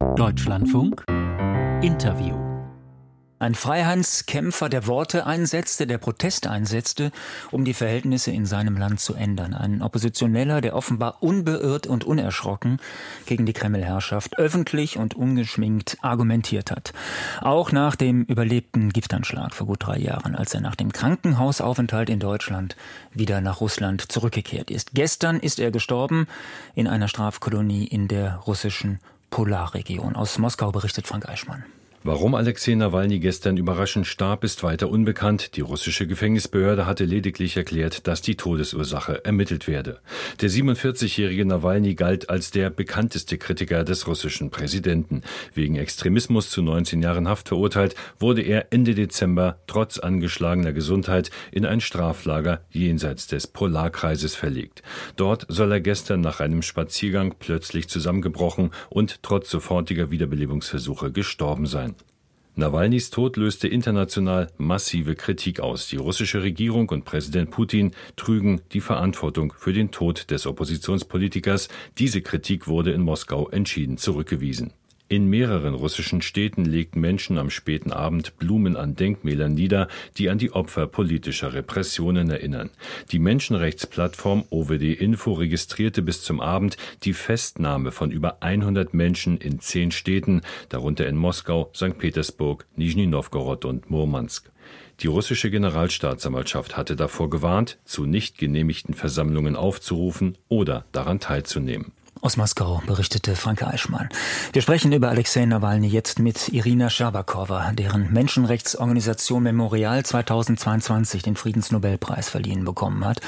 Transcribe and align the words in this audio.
Deutschlandfunk 0.00 1.04
Interview 1.82 2.34
ein 3.38 3.54
Freiheitskämpfer, 3.54 4.68
der 4.68 4.86
Worte 4.86 5.24
einsetzte, 5.24 5.86
der 5.86 5.96
Protest 5.96 6.46
einsetzte, 6.46 7.10
um 7.50 7.64
die 7.64 7.72
Verhältnisse 7.72 8.30
in 8.30 8.44
seinem 8.44 8.76
Land 8.76 9.00
zu 9.00 9.14
ändern. 9.14 9.54
Ein 9.54 9.80
Oppositioneller, 9.80 10.60
der 10.60 10.76
offenbar 10.76 11.22
unbeirrt 11.22 11.86
und 11.86 12.04
unerschrocken 12.04 12.80
gegen 13.24 13.46
die 13.46 13.54
Kreml-Herrschaft 13.54 14.38
öffentlich 14.38 14.98
und 14.98 15.14
ungeschminkt 15.14 15.96
argumentiert 16.02 16.70
hat. 16.70 16.92
Auch 17.40 17.72
nach 17.72 17.96
dem 17.96 18.24
überlebten 18.24 18.90
Giftanschlag 18.90 19.54
vor 19.54 19.66
gut 19.66 19.86
drei 19.86 19.96
Jahren, 19.96 20.34
als 20.34 20.52
er 20.52 20.60
nach 20.60 20.76
dem 20.76 20.92
Krankenhausaufenthalt 20.92 22.10
in 22.10 22.20
Deutschland 22.20 22.76
wieder 23.14 23.40
nach 23.40 23.62
Russland 23.62 24.12
zurückgekehrt 24.12 24.70
ist. 24.70 24.92
Gestern 24.92 25.40
ist 25.40 25.60
er 25.60 25.70
gestorben 25.70 26.26
in 26.74 26.86
einer 26.86 27.08
Strafkolonie 27.08 27.86
in 27.86 28.06
der 28.06 28.36
russischen 28.36 29.00
Polarregion. 29.30 30.16
Aus 30.16 30.38
Moskau 30.38 30.72
berichtet 30.72 31.06
Frank 31.06 31.28
Eichmann. 31.28 31.64
Warum 32.02 32.34
Alexei 32.34 32.76
Nawalny 32.76 33.18
gestern 33.18 33.58
überraschend 33.58 34.06
starb, 34.06 34.42
ist 34.42 34.62
weiter 34.62 34.88
unbekannt. 34.88 35.54
Die 35.56 35.60
russische 35.60 36.06
Gefängnisbehörde 36.06 36.86
hatte 36.86 37.04
lediglich 37.04 37.58
erklärt, 37.58 38.06
dass 38.06 38.22
die 38.22 38.36
Todesursache 38.36 39.22
ermittelt 39.26 39.68
werde. 39.68 40.00
Der 40.40 40.48
47-jährige 40.48 41.44
Nawalny 41.44 41.94
galt 41.94 42.30
als 42.30 42.52
der 42.52 42.70
bekannteste 42.70 43.36
Kritiker 43.36 43.84
des 43.84 44.06
russischen 44.06 44.48
Präsidenten. 44.48 45.20
Wegen 45.52 45.76
Extremismus 45.76 46.48
zu 46.48 46.62
19 46.62 47.02
Jahren 47.02 47.28
Haft 47.28 47.48
verurteilt, 47.48 47.94
wurde 48.18 48.40
er 48.40 48.72
Ende 48.72 48.94
Dezember 48.94 49.58
trotz 49.66 49.98
angeschlagener 49.98 50.72
Gesundheit 50.72 51.30
in 51.52 51.66
ein 51.66 51.82
Straflager 51.82 52.62
jenseits 52.70 53.26
des 53.26 53.46
Polarkreises 53.46 54.34
verlegt. 54.34 54.82
Dort 55.16 55.44
soll 55.50 55.70
er 55.70 55.80
gestern 55.82 56.22
nach 56.22 56.40
einem 56.40 56.62
Spaziergang 56.62 57.34
plötzlich 57.38 57.90
zusammengebrochen 57.90 58.70
und 58.88 59.22
trotz 59.22 59.50
sofortiger 59.50 60.10
Wiederbelebungsversuche 60.10 61.12
gestorben 61.12 61.66
sein. 61.66 61.89
Nawalnys 62.56 63.10
Tod 63.10 63.36
löste 63.36 63.68
international 63.68 64.48
massive 64.58 65.14
Kritik 65.14 65.60
aus. 65.60 65.88
Die 65.88 65.96
russische 65.96 66.42
Regierung 66.42 66.88
und 66.88 67.04
Präsident 67.04 67.50
Putin 67.50 67.92
trügen 68.16 68.60
die 68.72 68.80
Verantwortung 68.80 69.54
für 69.56 69.72
den 69.72 69.92
Tod 69.92 70.30
des 70.30 70.46
Oppositionspolitikers. 70.46 71.68
Diese 71.98 72.22
Kritik 72.22 72.66
wurde 72.66 72.90
in 72.92 73.02
Moskau 73.02 73.48
entschieden 73.48 73.98
zurückgewiesen. 73.98 74.72
In 75.12 75.26
mehreren 75.26 75.74
russischen 75.74 76.22
Städten 76.22 76.64
legten 76.64 77.00
Menschen 77.00 77.36
am 77.36 77.50
späten 77.50 77.90
Abend 77.90 78.36
Blumen 78.36 78.76
an 78.76 78.94
Denkmälern 78.94 79.52
nieder, 79.52 79.88
die 80.16 80.30
an 80.30 80.38
die 80.38 80.52
Opfer 80.52 80.86
politischer 80.86 81.52
Repressionen 81.52 82.30
erinnern. 82.30 82.70
Die 83.10 83.18
Menschenrechtsplattform 83.18 84.44
OVD 84.50 84.92
Info 84.92 85.32
registrierte 85.32 86.02
bis 86.02 86.22
zum 86.22 86.40
Abend 86.40 86.76
die 87.02 87.12
Festnahme 87.12 87.90
von 87.90 88.12
über 88.12 88.40
100 88.44 88.94
Menschen 88.94 89.38
in 89.38 89.58
zehn 89.58 89.90
Städten, 89.90 90.42
darunter 90.68 91.08
in 91.08 91.16
Moskau, 91.16 91.72
St. 91.74 91.98
Petersburg, 91.98 92.64
Nizhny 92.76 93.08
Novgorod 93.08 93.64
und 93.64 93.90
Murmansk. 93.90 94.52
Die 95.00 95.08
russische 95.08 95.50
Generalstaatsanwaltschaft 95.50 96.76
hatte 96.76 96.94
davor 96.94 97.30
gewarnt, 97.30 97.78
zu 97.84 98.06
nicht 98.06 98.38
genehmigten 98.38 98.94
Versammlungen 98.94 99.56
aufzurufen 99.56 100.38
oder 100.48 100.84
daran 100.92 101.18
teilzunehmen. 101.18 101.90
Aus 102.22 102.36
Moskau 102.36 102.82
berichtete 102.86 103.34
Franke 103.34 103.66
Eichmann. 103.66 104.10
Wir 104.52 104.60
sprechen 104.60 104.92
über 104.92 105.08
Alexei 105.08 105.46
Nawalny 105.46 105.88
jetzt 105.88 106.18
mit 106.18 106.50
Irina 106.50 106.90
Scherbakowa, 106.90 107.72
deren 107.72 108.12
Menschenrechtsorganisation 108.12 109.42
Memorial 109.42 110.04
2022 110.04 111.22
den 111.22 111.36
Friedensnobelpreis 111.36 112.28
verliehen 112.28 112.66
bekommen 112.66 113.06
hat. 113.06 113.22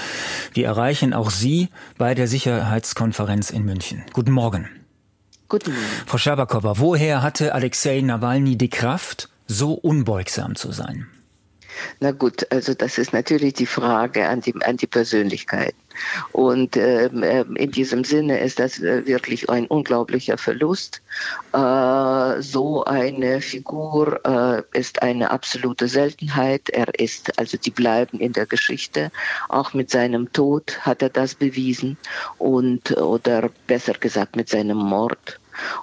Wir 0.52 0.66
erreichen 0.66 1.14
auch 1.14 1.30
Sie 1.30 1.70
bei 1.96 2.14
der 2.14 2.28
Sicherheitskonferenz 2.28 3.48
in 3.48 3.64
München. 3.64 4.04
Guten 4.12 4.32
Morgen. 4.32 4.68
Guten 5.48 5.70
Morgen. 5.72 5.86
Frau 6.06 6.18
Scherbakowa, 6.18 6.78
woher 6.78 7.22
hatte 7.22 7.54
Alexei 7.54 8.02
Nawalny 8.02 8.58
die 8.58 8.68
Kraft, 8.68 9.30
so 9.46 9.72
unbeugsam 9.72 10.54
zu 10.54 10.70
sein? 10.70 11.06
Na 12.00 12.10
gut, 12.10 12.46
also 12.52 12.74
das 12.74 12.98
ist 12.98 13.14
natürlich 13.14 13.54
die 13.54 13.66
Frage 13.66 14.28
an 14.28 14.42
die, 14.42 14.54
an 14.62 14.76
die 14.76 14.86
Persönlichkeit. 14.86 15.75
Und 16.32 16.76
ähm, 16.76 17.22
ähm 17.22 17.56
in 17.56 17.70
diesem 17.70 18.04
Sinne 18.04 18.41
ist 18.41 18.58
das 18.58 18.80
äh, 18.80 19.06
wirklich 19.06 19.48
ein 19.50 19.66
unglaublicher 19.66 20.38
Verlust. 20.38 21.03
Äh, 21.53 22.41
so 22.42 22.84
eine 22.84 23.41
Figur 23.41 24.20
äh, 24.25 24.78
ist 24.78 25.02
eine 25.02 25.31
absolute 25.31 25.88
Seltenheit. 25.88 26.70
Er 26.70 26.98
ist, 26.98 27.38
also 27.38 27.56
die 27.56 27.70
bleiben 27.70 28.19
in 28.20 28.32
der 28.32 28.47
Geschichte. 28.47 29.10
Auch 29.48 29.75
mit 29.75 29.91
seinem 29.91 30.32
Tod 30.32 30.78
hat 30.81 31.02
er 31.02 31.10
das 31.10 31.34
bewiesen 31.34 31.97
und 32.38 32.97
oder 32.97 33.50
besser 33.66 33.94
gesagt 33.94 34.36
mit 34.36 34.48
seinem 34.48 34.78
Mord. 34.78 35.38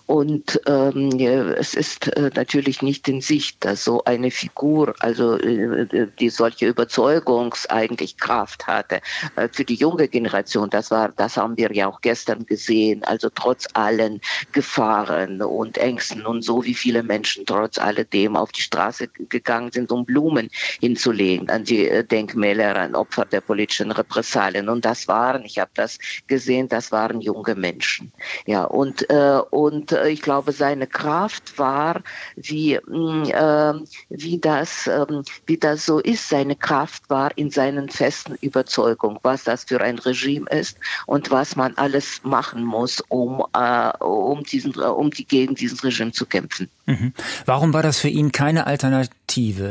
Und 0.06 0.60
ähm, 0.66 1.10
es 1.20 1.74
ist 1.74 2.08
äh, 2.08 2.32
natürlich 2.34 2.82
nicht 2.82 3.08
in 3.08 3.22
Sicht, 3.22 3.64
dass 3.66 3.84
so 3.84 4.04
eine 4.04 4.32
Figur, 4.32 4.96
also 5.00 5.38
äh, 5.38 6.08
die 6.20 6.30
solche 6.30 6.68
Überzeugungs 6.68 7.66
eigentlich 7.68 8.18
Kraft 8.18 8.68
hatte 8.68 9.02
äh, 9.36 9.50
für 9.52 9.66
die 9.66 9.76
junge 9.76 10.08
Generation. 10.08 10.70
Das 10.70 10.92
war, 10.92 11.10
das 11.10 11.38
haben 11.38 11.58
wir 11.58 11.72
ja 11.74 11.88
auch 11.88 12.02
gestern 12.02 12.46
gesehen. 12.46 13.04
Also 13.04 13.30
trotz 13.34 13.68
allen 13.74 14.22
Gefahren 14.52 15.42
und 15.42 15.78
Ängsten 15.78 16.26
und 16.26 16.44
so, 16.44 16.64
wie 16.64 16.74
viele 16.74 17.04
Menschen 17.04 17.46
trotz 17.46 17.78
alledem 17.78 18.36
auf 18.36 18.52
die 18.52 18.62
Straße 18.62 19.08
gegangen 19.08 19.72
sind, 19.72 19.92
um 19.92 20.06
Blumen 20.06 20.50
hinzulegen 20.80 21.50
an 21.50 21.64
die 21.64 21.88
äh, 21.88 22.04
Denkmäler 22.04 22.76
an 22.76 22.96
Opfer 22.96 23.26
der 23.26 23.42
politischen 23.42 23.92
Repressalien. 23.92 24.70
Und 24.70 24.86
das 24.86 25.08
waren, 25.08 25.44
ich 25.46 25.60
habe 25.60 25.72
das 25.74 25.98
gesehen, 26.28 26.68
das 26.68 26.92
waren 26.92 27.22
junge 27.22 27.56
Menschen. 27.56 28.12
Ja 28.46 28.64
und 28.64 29.10
äh, 29.10 29.40
und 29.70 29.92
äh, 29.92 30.10
ich 30.10 30.22
glaube, 30.22 30.52
seine 30.52 30.88
Kraft 30.88 31.58
war, 31.60 32.02
wie, 32.36 32.74
äh, 32.74 33.74
wie, 34.10 34.40
das, 34.40 34.88
äh, 34.88 35.06
wie 35.46 35.58
das 35.58 35.86
so 35.86 36.00
ist, 36.00 36.28
seine 36.28 36.56
Kraft 36.56 37.10
war 37.10 37.38
in 37.38 37.52
seinen 37.52 37.90
festen 37.90 38.36
Überzeugungen, 38.42 39.20
was 39.22 39.44
das 39.44 39.66
für 39.66 39.82
ein 39.82 40.00
Regime 40.00 40.50
ist 40.50 40.78
und 41.06 41.30
was 41.30 41.56
man 41.56 41.76
alles 41.78 42.22
machen 42.24 42.64
muss, 42.64 43.02
um, 43.10 43.44
äh, 43.54 43.92
um, 44.04 44.44
diesen, 44.44 44.76
um 44.76 45.12
die, 45.12 45.26
gegen 45.26 45.54
dieses 45.54 45.84
Regime 45.84 46.12
zu 46.12 46.26
kämpfen. 46.26 46.68
Mhm. 46.88 47.14
Warum 47.46 47.74
war 47.74 47.84
das 47.84 48.00
für 48.00 48.10
ihn 48.10 48.32
keine 48.32 48.66
Alternative, 48.66 49.14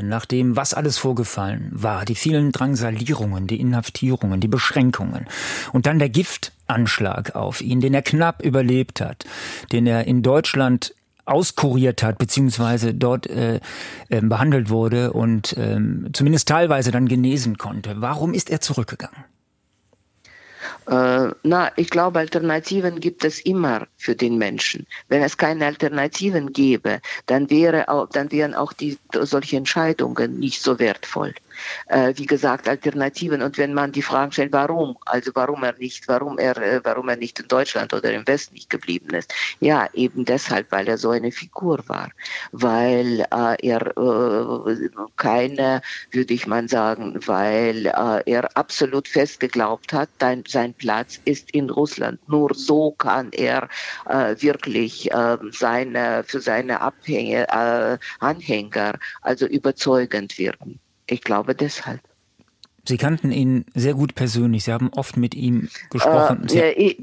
nach 0.02 0.26
dem, 0.26 0.56
was 0.56 0.74
alles 0.74 0.98
vorgefallen 0.98 1.70
war? 1.72 2.04
Die 2.04 2.14
vielen 2.14 2.52
Drangsalierungen, 2.52 3.46
die 3.46 3.60
Inhaftierungen, 3.60 4.40
die 4.40 4.48
Beschränkungen 4.48 5.26
und 5.72 5.86
dann 5.86 5.98
der 5.98 6.08
Gift 6.08 6.52
Anschlag 6.66 7.34
auf 7.34 7.60
ihn, 7.60 7.80
den 7.80 7.94
er 7.94 8.02
knapp 8.02 8.42
überlebt 8.42 9.00
hat, 9.00 9.24
den 9.72 9.86
er 9.86 10.06
in 10.06 10.22
Deutschland 10.22 10.94
auskuriert 11.24 12.02
hat, 12.02 12.18
beziehungsweise 12.18 12.94
dort 12.94 13.26
äh, 13.26 13.60
äh, 14.08 14.20
behandelt 14.20 14.70
wurde 14.70 15.12
und 15.12 15.56
äh, 15.56 15.78
zumindest 16.12 16.48
teilweise 16.48 16.90
dann 16.90 17.06
genesen 17.06 17.58
konnte. 17.58 17.96
Warum 17.98 18.34
ist 18.34 18.50
er 18.50 18.60
zurückgegangen? 18.60 19.24
Äh, 20.88 21.34
na, 21.42 21.70
ich 21.76 21.90
glaube, 21.90 22.18
Alternativen 22.18 22.98
gibt 23.00 23.22
es 23.22 23.40
immer 23.40 23.86
für 23.98 24.16
den 24.16 24.38
Menschen. 24.38 24.86
Wenn 25.08 25.22
es 25.22 25.36
keine 25.36 25.66
Alternativen 25.66 26.52
gäbe, 26.52 27.00
dann 27.26 27.50
wäre 27.50 27.88
auch, 27.90 28.08
dann 28.08 28.32
wären 28.32 28.54
auch 28.54 28.72
die 28.72 28.96
solche 29.12 29.58
Entscheidungen 29.58 30.38
nicht 30.38 30.62
so 30.62 30.78
wertvoll 30.78 31.34
äh, 31.86 32.12
wie 32.16 32.26
gesagt, 32.26 32.68
Alternativen. 32.68 33.42
Und 33.42 33.58
wenn 33.58 33.74
man 33.74 33.92
die 33.92 34.02
Fragen 34.02 34.32
stellt, 34.32 34.52
warum, 34.52 34.96
also 35.06 35.30
warum 35.34 35.62
er 35.64 35.74
nicht, 35.78 36.08
warum 36.08 36.38
er, 36.38 36.56
äh, 36.56 36.80
warum 36.84 37.08
er 37.08 37.16
nicht 37.16 37.40
in 37.40 37.48
Deutschland 37.48 37.92
oder 37.92 38.12
im 38.12 38.26
Westen 38.26 38.54
nicht 38.54 38.70
geblieben 38.70 39.10
ist, 39.14 39.32
ja, 39.60 39.88
eben 39.94 40.24
deshalb, 40.24 40.70
weil 40.72 40.88
er 40.88 40.98
so 40.98 41.10
eine 41.10 41.32
Figur 41.32 41.82
war, 41.86 42.10
weil 42.52 43.20
äh, 43.20 43.66
er 43.66 43.96
äh, 43.96 44.88
keine, 45.16 45.82
würde 46.10 46.34
ich 46.34 46.46
mal 46.46 46.68
sagen, 46.68 47.18
weil 47.26 47.86
äh, 47.86 48.22
er 48.26 48.56
absolut 48.56 49.08
fest 49.08 49.40
geglaubt 49.40 49.92
hat, 49.92 50.08
dein, 50.18 50.44
sein 50.46 50.74
Platz 50.74 51.20
ist 51.24 51.50
in 51.52 51.70
Russland. 51.70 52.20
Nur 52.28 52.54
so 52.54 52.92
kann 52.92 53.30
er 53.32 53.68
äh, 54.08 54.34
wirklich 54.40 55.10
äh, 55.12 55.36
seine, 55.52 56.24
für 56.26 56.40
seine 56.40 56.80
Abhänge, 56.80 57.46
äh, 57.48 57.98
Anhänger 58.20 58.98
also 59.22 59.46
überzeugend 59.46 60.38
wirken. 60.38 60.80
Ich 61.08 61.22
glaube 61.22 61.54
deshalb. 61.54 62.00
Sie 62.86 62.96
kannten 62.96 63.30
ihn 63.32 63.66
sehr 63.74 63.94
gut 63.94 64.14
persönlich. 64.14 64.64
Sie 64.64 64.72
haben 64.72 64.90
oft 64.94 65.16
mit 65.16 65.34
ihm 65.34 65.68
gesprochen. 65.90 66.46
Äh, 66.48 66.96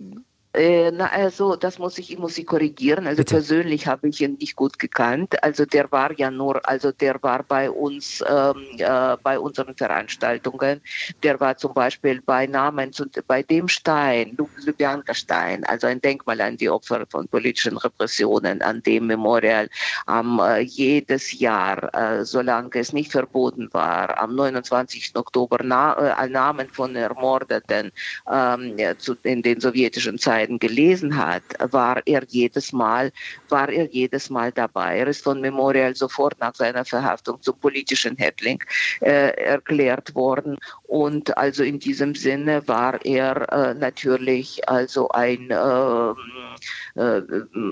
äh, 0.56 0.92
na, 0.92 1.08
also 1.12 1.56
das 1.56 1.80
muss 1.80 1.98
ich, 1.98 2.18
muss 2.18 2.38
ich 2.38 2.46
korrigieren. 2.46 3.08
Also 3.08 3.18
Bitte. 3.18 3.36
persönlich 3.36 3.88
habe 3.88 4.08
ich 4.10 4.22
ihn 4.22 4.38
nicht 4.40 4.56
gut 4.56 4.80
gekannt. 4.80 5.42
Also 5.44 5.66
der 5.66 5.92
war 5.92 6.18
ja 6.18 6.32
nur, 6.32 6.68
also 6.68 6.92
der 6.92 7.22
war 7.22 7.44
bei 7.44 7.70
uns, 7.70 8.24
ähm, 8.28 8.66
äh, 8.78 9.18
bei 9.22 9.38
unseren 9.40 9.76
Veranstaltungen. 9.76 10.82
Der 11.24 11.40
war 11.40 11.58
zum 11.58 11.74
Beispiel 11.74 12.22
bei 12.22 12.48
Namen, 12.48 12.94
zu, 12.94 13.06
bei 13.28 13.44
dem 13.44 13.68
Stein, 13.68 14.38
Lubjanka 14.66 15.14
Stein, 15.14 15.64
also 15.66 15.88
ein 15.88 16.02
Denkmal 16.02 16.42
an 16.42 16.58
die 16.58 16.70
Opfer 16.70 17.06
von 17.10 17.28
politischen 17.28 17.78
Repressionen, 17.78 18.62
an 18.62 18.82
dem 18.84 19.08
Memorial 19.08 19.70
am 20.06 20.40
äh, 20.40 20.62
jedes 20.62 21.38
Jahr, 21.40 21.94
äh, 21.94 22.26
solange 22.26 22.70
es 22.76 22.94
nicht 22.94 23.12
verboten 23.12 23.70
war, 23.74 24.18
am 24.20 24.36
29. 24.36 25.12
Oktober 25.16 25.60
na, 25.64 26.24
äh, 26.24 26.30
Namen 26.30 26.68
von 26.70 26.96
Ermordeten 26.96 27.92
ähm, 28.32 28.76
zu, 28.98 29.16
in 29.24 29.42
den 29.42 29.60
sowjetischen 29.60 30.18
Zeiten 30.18 30.45
beiden 30.46 30.60
gelesen 30.60 31.18
hat, 31.18 31.44
war 31.72 32.02
er 32.06 32.24
jedes 32.28 32.72
Mal, 32.72 33.12
war 33.50 33.70
er 33.70 33.90
jedes 33.92 34.30
Mal 34.30 34.52
dabei. 34.52 35.00
Er 35.00 35.08
ist 35.08 35.24
von 35.24 35.42
Memorial 35.42 35.96
sofort 35.96 36.40
nach 36.40 36.54
seiner 36.54 36.86
Verhaftung 36.86 37.42
zum 37.42 37.58
politischen 37.60 38.16
Häftling 38.18 38.64
äh, 39.02 39.30
erklärt 39.30 40.14
worden 40.14 40.58
und 40.88 41.38
also 41.38 41.64
in 41.64 41.80
diesem 41.80 42.16
Sinne 42.16 42.68
war 42.68 43.04
er 43.06 43.52
äh, 43.52 43.74
natürlich 43.74 44.68
also 44.70 45.10
ein, 45.10 45.50
äh, 45.50 47.02
äh, 47.02 47.22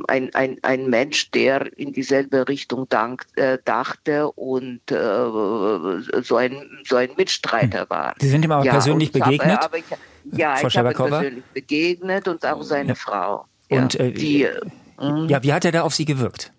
ein, 0.08 0.34
ein, 0.34 0.58
ein 0.62 0.90
Mensch, 0.90 1.32
der 1.32 1.78
in 1.78 1.94
dieselbe 1.94 2.48
Richtung 2.48 2.88
dank, 2.90 3.26
äh, 3.36 3.58
dachte 3.64 4.32
und 4.32 4.92
äh, 4.92 4.96
so, 4.96 6.38
ein, 6.38 6.84
so 6.86 6.96
ein 6.96 7.10
Mitstreiter 7.18 7.82
hm. 7.82 7.90
war. 7.90 8.16
Sie 8.20 8.30
sind 8.30 8.44
ihm 8.46 8.52
auch 8.52 8.66
ja, 8.66 8.72
persönlich 8.72 9.12
begegnet? 9.12 9.60
Habe, 9.60 9.80
ich, 9.80 9.86
ja, 10.32 10.56
Frau 10.56 10.68
ich 10.68 10.78
habe 10.78 10.92
persönlich 10.92 11.44
begegnet 11.54 12.28
und 12.28 12.46
auch 12.46 12.64
seine 12.64 12.90
ja. 12.90 12.96
Frau. 12.96 13.46
Und 13.70 13.94
ja, 13.94 14.10
die, 14.10 14.48
ja, 15.28 15.44
wie 15.44 15.54
hat 15.54 15.66
er 15.66 15.72
da 15.72 15.82
auf 15.82 15.96
Sie 15.96 16.06
gewirkt? 16.06 16.52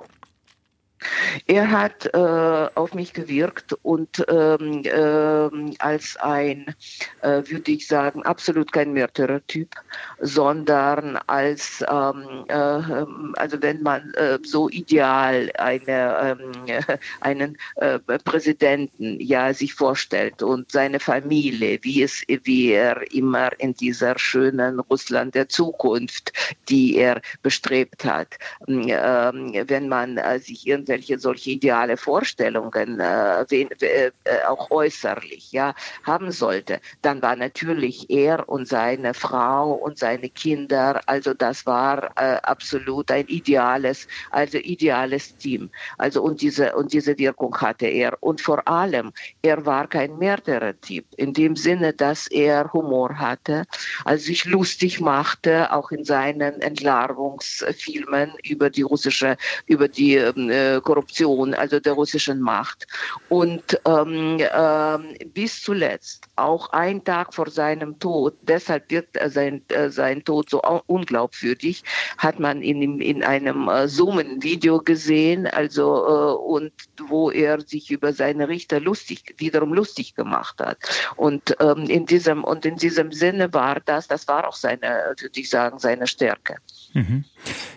Er 1.47 1.71
hat 1.71 2.06
äh, 2.15 2.69
auf 2.75 2.95
mich 2.95 3.12
gewirkt 3.12 3.75
und 3.83 4.25
ähm, 4.29 4.83
äh, 4.85 5.75
als 5.79 6.17
ein, 6.17 6.75
äh, 7.23 7.43
würde 7.47 7.73
ich 7.73 7.87
sagen, 7.87 8.23
absolut 8.23 8.73
kein 8.73 8.93
Märtyrertyp, 8.93 9.75
sondern 10.21 11.17
als, 11.27 11.85
ähm, 11.89 12.45
äh, 12.49 12.55
also 12.55 13.61
wenn 13.61 13.83
man 13.83 14.12
äh, 14.15 14.39
so 14.43 14.69
ideal 14.71 15.51
eine, 15.59 16.39
ähm, 16.41 16.53
einen 17.21 17.59
äh, 17.77 17.99
Präsidenten 17.99 19.21
ja 19.21 19.53
sich 19.53 19.75
vorstellt 19.75 20.43
und 20.43 20.71
seine 20.71 21.01
Familie, 21.01 21.79
wie 21.83 22.03
es, 22.03 22.23
wie 22.27 22.71
er 22.71 23.12
immer 23.12 23.51
in 23.61 23.75
dieser 23.75 24.19
schönen 24.19 24.81
Russland 24.81 25.35
der 25.35 25.49
Zukunft, 25.49 26.33
die 26.69 26.97
er 26.97 27.21
bestrebt 27.43 28.05
hat, 28.05 28.37
ähm, 28.67 29.53
wenn 29.67 29.89
man 29.89 30.19
sich 30.41 30.67
irgendwelche 30.67 30.94
irgendwelche 30.94 31.19
solche 31.19 31.50
ideale 31.50 31.96
Vorstellungen, 31.96 33.00
äh, 33.00 33.44
wen, 33.49 33.69
äh, 33.81 34.11
auch 34.46 34.70
äußerlich, 34.70 35.52
ja, 35.52 35.75
haben 36.05 36.31
sollte, 36.31 36.81
dann 37.02 37.20
war 37.23 37.37
natürlich 37.37 38.08
er 38.11 38.49
und 38.49 38.69
seine 38.69 39.14
Frau 39.14 39.73
und 39.73 39.99
seine 39.99 40.29
Kinder, 40.29 41.00
also 41.06 41.35
das 41.35 41.67
war 41.67 42.12
äh, 42.17 42.38
absolut 42.43 43.11
ein 43.11 43.26
ideales, 43.26 44.06
also 44.31 44.58
ideales 44.58 45.37
Team. 45.37 45.70
Also 45.99 46.23
und 46.23 46.41
diese 46.41 46.75
und 46.76 46.93
diese 46.93 47.19
Wirkung 47.19 47.56
hatte 47.61 47.87
er 47.87 48.17
und 48.20 48.41
vor 48.41 48.67
allem 48.69 49.12
er 49.43 49.67
war 49.67 49.88
kein 49.88 50.17
Märtyrer-Typ 50.19 51.05
in 51.17 51.32
dem 51.32 51.56
Sinne, 51.56 51.93
dass 51.93 52.26
er 52.29 52.73
Humor 52.73 53.19
hatte, 53.19 53.64
also 54.05 54.25
sich 54.26 54.44
lustig 54.44 55.00
machte, 55.00 55.73
auch 55.73 55.91
in 55.91 56.05
seinen 56.05 56.61
Entlarvungsfilmen 56.61 58.32
über 58.44 58.70
die 58.70 58.82
russische, 58.82 59.37
über 59.67 59.88
die 59.88 60.17
ähm, 60.17 60.50
äh, 60.50 60.81
Korruption, 60.84 61.54
also 61.54 61.81
der 61.81 61.94
russischen 61.94 62.40
Macht. 62.40 62.86
Und 63.28 63.81
ähm, 63.86 64.38
ähm, 64.54 65.16
bis 65.32 65.62
zuletzt, 65.62 66.26
auch 66.36 66.70
ein 66.70 67.02
Tag 67.04 67.34
vor 67.34 67.50
seinem 67.50 67.98
Tod, 67.98 68.34
deshalb 68.42 68.90
wird 68.90 69.08
sein, 69.26 69.62
äh, 69.69 69.90
sein 69.90 70.25
Tod 70.25 70.50
so 70.50 70.62
unglaubwürdig, 70.86 71.82
hat 72.19 72.38
man 72.38 72.62
ihn 72.62 73.00
in 73.00 73.22
einem 73.25 73.69
äh, 73.69 73.88
Zoomen-Video 73.88 74.78
gesehen, 74.78 75.46
also 75.46 75.84
äh, 76.06 76.34
und 76.34 76.72
wo 77.08 77.31
er 77.31 77.60
sich 77.60 77.90
über 77.90 78.12
seine 78.12 78.48
Richter 78.48 78.81
lustig, 78.81 79.34
wiederum 79.38 79.72
lustig 79.72 80.14
gemacht 80.14 80.60
hat. 80.60 80.78
Und 81.16 81.56
ähm, 81.60 81.84
in 81.84 82.06
diesem 82.06 82.44
und 82.44 82.64
in 82.66 82.76
diesem 82.76 83.12
Sinne 83.12 83.52
war 83.52 83.81
das, 83.81 84.08
das 84.08 84.28
war 84.28 84.46
auch 84.46 84.56
seine, 84.56 85.14
würde 85.19 85.40
ich 85.40 85.50
sagen, 85.50 85.78
seine 85.78 86.06
Stärke. 86.06 86.56
Mhm. 86.92 87.25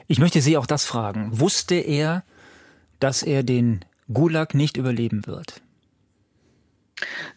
Ich 0.08 0.20
möchte 0.20 0.42
Sie 0.42 0.58
auch 0.58 0.66
das 0.66 0.86
fragen. 0.86 1.40
Wusste 1.40 1.76
er, 1.76 2.24
dass 3.00 3.24
er 3.24 3.44
den 3.44 3.86
Gulag 4.12 4.54
nicht 4.54 4.78
überleben 4.78 5.26
wird. 5.26 5.62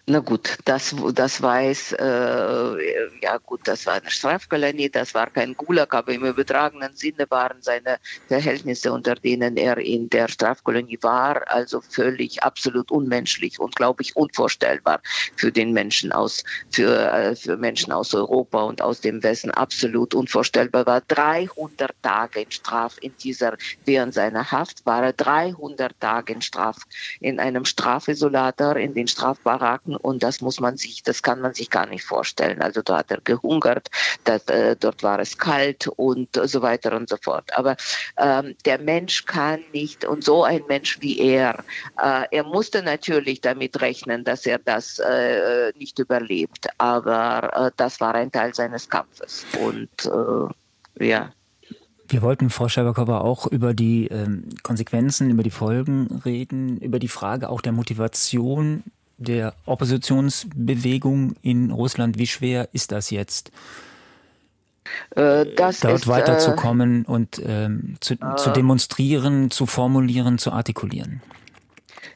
Na 0.06 0.18
gut, 0.20 0.56
das, 0.64 0.94
das 1.14 1.42
weiß, 1.42 1.92
äh, 1.92 3.22
ja 3.22 3.36
gut, 3.44 3.60
das 3.64 3.86
war 3.86 3.94
eine 3.94 4.10
Strafkolonie, 4.10 4.88
das 4.88 5.14
war 5.14 5.28
kein 5.28 5.54
Gulag, 5.54 5.94
aber 5.94 6.12
im 6.12 6.24
übertragenen 6.24 6.96
Sinne 6.96 7.26
waren 7.28 7.60
seine 7.60 7.98
Verhältnisse, 8.26 8.90
unter 8.92 9.14
denen 9.14 9.56
er 9.56 9.76
in 9.78 10.08
der 10.08 10.28
Strafkolonie 10.28 10.98
war, 11.02 11.48
also 11.48 11.80
völlig 11.82 12.42
absolut 12.42 12.90
unmenschlich 12.90 13.60
und 13.60 13.76
glaube 13.76 14.02
ich 14.02 14.16
unvorstellbar 14.16 15.00
für 15.36 15.52
den 15.52 15.72
Menschen 15.72 16.10
aus, 16.10 16.42
für, 16.70 17.12
äh, 17.12 17.36
für 17.36 17.56
Menschen 17.56 17.92
aus 17.92 18.14
Europa 18.14 18.62
und 18.62 18.82
aus 18.82 19.00
dem 19.00 19.22
Westen 19.22 19.50
absolut 19.50 20.14
unvorstellbar 20.14 20.86
war. 20.86 21.02
300 21.02 21.92
Tage 22.02 22.40
in 22.40 22.50
Straf 22.50 22.96
in 23.00 23.14
dieser, 23.18 23.56
während 23.84 24.14
seiner 24.14 24.50
Haft 24.50 24.86
war 24.86 25.04
er 25.04 25.12
300 25.12 26.00
Tage 26.00 26.32
in 26.32 26.42
Straf, 26.42 26.78
in 27.20 27.38
einem 27.38 27.64
Strafisolator, 27.64 28.76
in 28.76 28.94
den 28.94 29.06
Strafbar 29.06 29.49
Baracken 29.50 29.96
und 29.96 30.22
das 30.22 30.40
muss 30.40 30.60
man 30.60 30.76
sich, 30.76 31.02
das 31.02 31.24
kann 31.24 31.40
man 31.40 31.54
sich 31.54 31.70
gar 31.70 31.86
nicht 31.86 32.04
vorstellen. 32.04 32.62
Also 32.62 32.82
da 32.82 32.98
hat 32.98 33.10
er 33.10 33.20
gehungert, 33.20 33.90
das, 34.22 34.44
äh, 34.46 34.76
dort 34.78 35.02
war 35.02 35.18
es 35.18 35.38
kalt 35.38 35.88
und 35.88 36.28
so 36.44 36.62
weiter 36.62 36.94
und 36.94 37.08
so 37.08 37.16
fort. 37.16 37.50
Aber 37.56 37.76
ähm, 38.16 38.54
der 38.64 38.78
Mensch 38.78 39.24
kann 39.24 39.60
nicht 39.72 40.04
und 40.04 40.22
so 40.22 40.44
ein 40.44 40.62
Mensch 40.68 41.00
wie 41.00 41.18
er, 41.18 41.64
äh, 42.00 42.26
er 42.30 42.44
musste 42.44 42.84
natürlich 42.84 43.40
damit 43.40 43.80
rechnen, 43.80 44.22
dass 44.22 44.46
er 44.46 44.60
das 44.60 45.00
äh, 45.00 45.72
nicht 45.76 45.98
überlebt, 45.98 46.68
aber 46.78 47.50
äh, 47.52 47.70
das 47.76 48.00
war 48.00 48.14
ein 48.14 48.30
Teil 48.30 48.54
seines 48.54 48.88
Kampfes 48.88 49.44
und 49.60 49.88
äh, 50.06 51.04
ja. 51.04 51.32
Wir 52.06 52.22
wollten, 52.22 52.50
Frau 52.50 52.68
Scherbakova, 52.68 53.20
auch 53.20 53.46
über 53.48 53.74
die 53.74 54.06
ähm, 54.08 54.48
Konsequenzen, 54.62 55.30
über 55.30 55.42
die 55.42 55.50
Folgen 55.50 56.20
reden, 56.24 56.78
über 56.78 57.00
die 57.00 57.08
Frage 57.08 57.48
auch 57.48 57.60
der 57.60 57.72
Motivation 57.72 58.84
der 59.20 59.54
Oppositionsbewegung 59.66 61.34
in 61.42 61.70
Russland. 61.70 62.18
Wie 62.18 62.26
schwer 62.26 62.68
ist 62.72 62.90
das 62.90 63.10
jetzt? 63.10 63.52
Äh, 65.10 65.46
das 65.54 65.80
dort 65.80 65.94
ist, 65.94 66.08
weiterzukommen 66.08 67.04
äh, 67.04 67.08
und 67.08 67.40
ähm, 67.44 67.96
zu, 68.00 68.14
äh, 68.14 68.36
zu 68.36 68.50
demonstrieren, 68.50 69.50
zu 69.50 69.66
formulieren, 69.66 70.38
zu 70.38 70.52
artikulieren. 70.52 71.22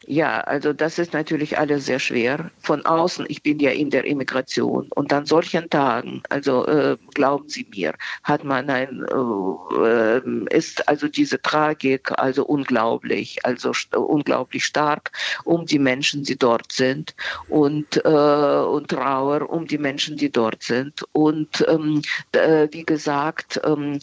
Ja, 0.06 0.40
also 0.40 0.72
das 0.74 0.98
ist 0.98 1.14
natürlich 1.14 1.58
alles 1.58 1.86
sehr 1.86 1.98
schwer. 1.98 2.50
Von 2.58 2.84
außen, 2.84 3.24
ich 3.28 3.42
bin 3.42 3.58
ja 3.58 3.70
in 3.70 3.88
der 3.88 4.04
Immigration 4.04 4.88
und 4.94 5.12
an 5.12 5.24
solchen 5.24 5.70
Tagen, 5.70 6.22
also 6.28 6.66
äh, 6.66 6.98
glauben 7.14 7.48
Sie 7.48 7.66
mir, 7.74 7.94
hat 8.22 8.44
man 8.44 8.68
ein, 8.68 9.04
äh, 9.04 10.54
ist 10.54 10.86
also 10.88 11.08
diese 11.08 11.40
Tragik 11.40 12.10
also 12.18 12.44
unglaublich, 12.44 13.44
also 13.46 13.72
unglaublich 13.94 14.66
stark 14.66 15.10
um 15.44 15.64
die 15.64 15.78
Menschen, 15.78 16.22
die 16.22 16.36
dort 16.36 16.70
sind 16.72 17.14
und, 17.48 18.04
äh, 18.04 18.08
und 18.08 18.88
Trauer 18.88 19.48
um 19.48 19.66
die 19.66 19.78
Menschen, 19.78 20.16
die 20.16 20.30
dort 20.30 20.62
sind. 20.62 21.02
Und 21.12 21.64
ähm, 21.66 22.02
äh, 22.32 22.68
wie 22.72 22.84
gesagt, 22.84 23.58
ähm, 23.64 24.00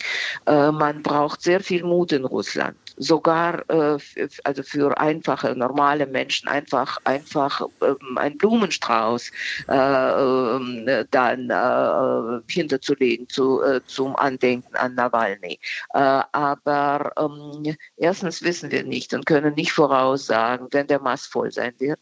äh, 0.48 0.72
man 0.72 1.04
braucht 1.04 1.44
sehr 1.44 1.60
viel 1.60 1.84
Mut 1.84 2.12
in 2.12 2.26
Russland 2.26 2.76
sogar 3.02 3.68
äh, 3.70 3.98
also 4.44 4.64
für 4.64 4.98
einfache, 5.00 5.56
normale 5.56 6.06
Menschen 6.06 6.48
einfach, 6.48 6.98
einfach 7.04 7.62
ähm, 7.82 8.18
ein 8.18 8.38
Blumenstrauß 8.38 9.32
äh, 9.70 9.74
äh, 9.74 11.06
dann 11.10 11.50
äh, 11.50 12.42
hinterzulegen 12.52 13.28
zu, 13.28 13.62
äh, 13.64 13.82
zum 13.86 14.16
Andenken 14.16 14.76
an 14.76 14.94
Nawalny. 14.94 15.60
Äh, 15.94 16.22
aber 16.32 17.12
ähm, 17.18 17.76
erstens 17.98 18.44
wissen 18.44 18.70
wir 18.72 18.84
nicht 18.84 19.14
und 19.16 19.26
können 19.26 19.56
nicht 19.56 19.72
voraussagen, 19.72 20.68
wenn 20.72 20.86
der 20.88 21.02
Mast 21.02 21.32
voll 21.32 21.52
sein 21.52 21.74
wird 21.80 22.00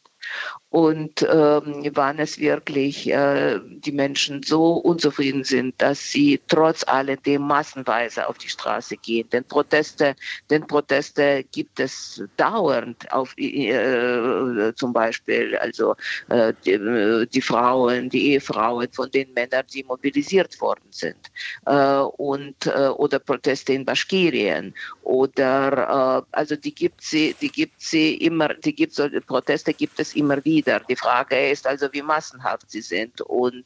und 0.69 1.23
ähm, 1.23 1.89
wann 1.93 2.19
es 2.19 2.37
wirklich 2.39 3.09
äh, 3.09 3.59
die 3.65 3.91
Menschen 3.91 4.43
so 4.43 4.73
unzufrieden 4.73 5.43
sind, 5.43 5.81
dass 5.81 6.11
sie 6.11 6.39
trotz 6.47 6.83
alledem 6.87 7.41
massenweise 7.41 8.27
auf 8.27 8.37
die 8.37 8.49
Straße 8.49 8.97
gehen. 8.97 9.27
Denn 9.31 9.43
Proteste, 9.45 10.15
denn 10.49 10.67
Proteste 10.67 11.43
gibt 11.51 11.79
es 11.79 12.23
dauernd 12.37 13.11
auf 13.11 13.35
äh, 13.37 14.73
zum 14.75 14.93
Beispiel 14.93 15.57
also 15.57 15.95
äh, 16.29 16.53
die, 16.65 17.27
die, 17.33 17.41
Frauen, 17.41 18.09
die 18.09 18.33
Ehefrauen 18.33 18.91
von 18.91 19.09
den 19.09 19.33
Männern, 19.33 19.65
die 19.73 19.83
mobilisiert 19.83 20.59
worden 20.61 20.91
sind 20.91 21.31
äh, 21.65 21.97
und 21.99 22.67
äh, 22.67 22.89
oder 22.89 23.17
Proteste 23.17 23.73
in 23.73 23.85
Baschkirien 23.85 24.75
oder 25.09 26.21
äh, 26.31 26.37
also 26.37 26.55
die 26.55 26.73
gibt 26.73 27.01
sie, 27.01 27.35
die 27.41 27.49
gibt 27.49 27.81
sie 27.81 28.13
immer, 28.13 28.53
die 28.53 28.75
gibt 28.75 28.93
so 28.93 29.09
Proteste 29.25 29.73
gibt 29.73 29.99
es 29.99 30.15
immer 30.15 30.45
wieder. 30.45 30.81
Die 30.81 30.95
Frage 30.95 31.49
ist 31.49 31.65
also, 31.65 31.87
wie 31.93 32.03
massenhaft 32.03 32.69
sie 32.69 32.81
sind. 32.81 33.19
Und 33.21 33.65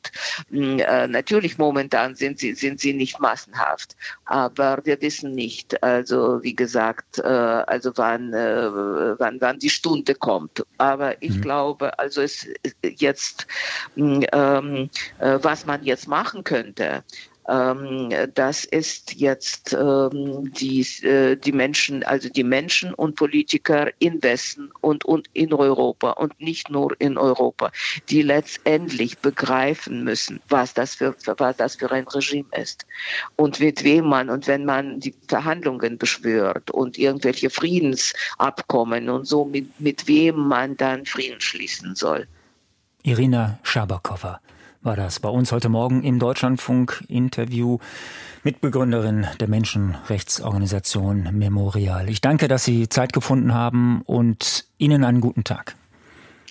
mm, 0.52 0.80
äh, 0.80 1.08
natürlich 1.10 1.58
momentan 1.58 2.16
sind 2.16 2.40
sie, 2.40 2.54
sind 2.54 2.80
sie 2.80 2.94
nicht 2.94 3.20
massenhaft. 3.20 3.98
Aber 4.24 4.80
wir 4.86 5.02
wissen 5.02 5.36
nicht, 5.36 5.84
also 5.84 6.42
wie 6.44 6.56
gesagt, 6.56 7.20
äh, 7.20 7.24
also 7.24 7.92
wann, 7.98 8.34
äh, 8.34 9.20
wann, 9.20 9.42
wann 9.42 9.60
die 9.60 9.70
Stunde 9.70 10.16
kommt. 10.16 10.64
Aber 10.78 11.22
ich 11.22 11.36
mhm. 11.36 11.42
glaube, 11.42 12.00
also 12.00 12.22
es 12.22 12.48
jetzt, 12.82 13.48
mm, 13.98 14.22
ähm, 14.32 14.90
äh, 15.20 15.40
was 15.42 15.66
man 15.66 15.84
jetzt 15.84 16.08
machen 16.08 16.46
könnte, 16.46 17.04
das 17.46 18.64
ist 18.66 19.14
jetzt 19.16 19.74
ähm, 19.74 20.54
die, 20.54 20.82
äh, 21.04 21.36
die 21.36 21.52
Menschen, 21.52 22.04
also 22.04 22.30
die 22.30 22.44
Menschen 22.44 22.94
und 22.94 23.16
Politiker 23.16 23.90
im 24.00 24.24
Westen 24.24 24.70
und, 24.82 25.04
und 25.04 25.28
in 25.34 25.54
Europa 25.54 26.12
und 26.12 26.40
nicht 26.40 26.70
nur 26.70 26.96
in 27.00 27.18
Europa, 27.18 27.72
die 28.10 28.22
letztendlich 28.22 29.18
begreifen 29.18 30.04
müssen, 30.04 30.40
was 30.48 30.74
das 30.74 30.96
für, 30.96 31.16
was 31.38 31.58
das 31.58 31.76
für 31.76 31.92
ein 31.92 32.08
Regime 32.08 32.48
ist 32.56 32.86
und 33.36 33.60
mit 33.60 33.84
wem 33.84 34.06
man 34.06 34.30
und 34.30 34.48
wenn 34.48 34.64
man 34.64 35.00
die 35.00 35.14
Verhandlungen 35.28 35.98
beschwört 35.98 36.72
und 36.72 36.98
irgendwelche 36.98 37.50
Friedensabkommen 37.50 39.10
und 39.10 39.26
so, 39.26 39.44
mit, 39.44 39.80
mit 39.80 40.08
wem 40.08 40.36
man 40.48 40.78
dann 40.78 41.06
Frieden 41.06 41.42
schließen 41.42 41.96
soll. 41.96 42.28
Irina 43.04 43.60
Schabakowa 43.64 44.40
war 44.84 44.96
das 44.98 45.20
bei 45.20 45.30
uns 45.30 45.52
heute 45.52 45.70
Morgen 45.70 46.04
im 46.04 46.20
Deutschlandfunk-Interview. 46.20 47.80
Mitbegründerin 48.44 49.26
der 49.40 49.48
Menschenrechtsorganisation 49.48 51.30
Memorial. 51.32 52.10
Ich 52.10 52.20
danke, 52.20 52.50
dass 52.50 52.66
Sie 52.66 52.90
Zeit 52.90 53.14
gefunden 53.14 53.54
haben 53.54 54.02
und 54.02 54.66
Ihnen 54.78 55.06
einen 55.06 55.22
guten 55.22 55.46
Tag. 55.46 55.76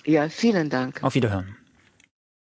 Ja, 0.07 0.29
vielen 0.29 0.71
Dank. 0.71 1.03
Auf 1.03 1.15
Wiederhören. 1.15 1.57